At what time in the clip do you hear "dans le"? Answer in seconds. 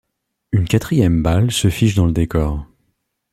1.93-2.11